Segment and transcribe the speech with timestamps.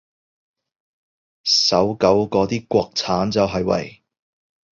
[1.43, 4.01] 搜狗嗰啲國產就係為